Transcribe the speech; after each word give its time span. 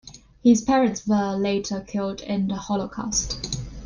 His 0.43 0.63
parents 0.63 1.05
were 1.05 1.35
later 1.35 1.79
killed 1.79 2.21
in 2.21 2.47
the 2.47 2.55
Holocaust. 2.55 3.59